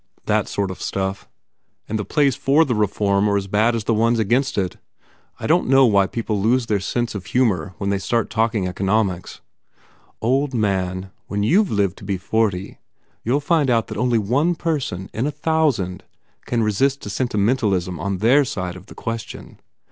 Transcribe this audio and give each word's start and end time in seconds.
That 0.25 0.47
sort 0.47 0.71
of 0.71 0.81
stuff. 0.81 1.29
And 1.87 1.99
the 1.99 2.03
plays 2.03 2.35
for 2.35 2.63
re 2.65 2.87
form 2.87 3.29
are 3.29 3.37
as 3.37 3.45
bad 3.45 3.75
as 3.75 3.83
the 3.83 3.93
ones 3.93 4.17
against 4.17 4.57
it. 4.57 4.77
I 5.39 5.45
don 5.45 5.65
t 5.65 5.69
know 5.69 5.85
why 5.85 6.07
people 6.07 6.37
always 6.37 6.43
lose 6.49 6.65
their 6.65 6.79
sense 6.79 7.13
of 7.13 7.27
humour 7.27 7.75
when 7.77 7.91
they 7.91 7.99
start 7.99 8.31
talking 8.31 8.67
economics!" 8.67 9.41
"Old 10.19 10.55
man, 10.55 11.11
when 11.27 11.43
you 11.43 11.63
ve 11.63 11.75
lived 11.75 11.99
to 11.99 12.03
be 12.03 12.17
forty 12.17 12.79
you 13.23 13.35
ll 13.37 13.41
find 13.41 13.69
out 13.69 13.89
that 13.89 13.97
only 13.99 14.17
one 14.17 14.55
person 14.55 15.07
in 15.13 15.27
a 15.27 15.31
thousand 15.31 16.03
can 16.45 16.63
resist 16.63 17.05
a 17.05 17.09
sentimentalism 17.11 17.99
on 17.99 18.17
their 18.17 18.43
side 18.43 18.75
of 18.75 18.87
the 18.87 18.95
question. 18.95 19.59